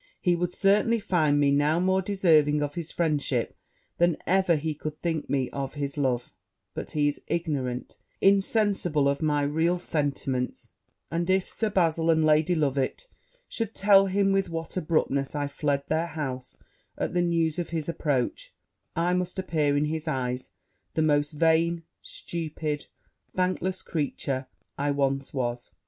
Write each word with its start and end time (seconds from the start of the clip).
he 0.19 0.35
would 0.35 0.51
certainly 0.51 0.99
find 0.99 1.39
me 1.39 1.51
now 1.51 1.79
more 1.79 2.01
deserving 2.01 2.63
of 2.63 2.73
his 2.73 2.91
friendship 2.91 3.55
than 3.99 4.17
ever 4.25 4.55
he 4.55 4.73
could 4.73 4.99
think 4.99 5.29
me 5.29 5.47
of 5.51 5.75
his 5.75 5.95
love: 5.95 6.33
but 6.73 6.89
he 6.93 7.07
is 7.07 7.21
ignorant, 7.27 7.99
insensible, 8.19 9.07
of 9.07 9.21
my 9.21 9.43
real 9.43 9.77
sentiments; 9.77 10.71
and 11.11 11.29
if 11.29 11.47
Sir 11.47 11.69
Bazil 11.69 12.09
and 12.09 12.25
Lady 12.25 12.55
Loveit 12.55 13.09
should 13.47 13.75
tell 13.75 14.07
him 14.07 14.31
with 14.31 14.49
what 14.49 14.75
abruptness 14.75 15.35
I 15.35 15.45
fled 15.45 15.83
their 15.87 16.07
house 16.07 16.57
at 16.97 17.13
the 17.13 17.21
news 17.21 17.59
of 17.59 17.69
his 17.69 17.87
approach, 17.87 18.55
I 18.95 19.13
must 19.13 19.37
appear 19.37 19.77
in 19.77 19.85
his 19.85 20.07
eyes 20.07 20.49
the 20.95 21.03
most 21.03 21.33
vain, 21.33 21.83
stupid, 22.01 22.87
thankless, 23.35 23.83
creature 23.83 24.47
I 24.79 24.89
once 24.89 25.31
was. 25.31 25.69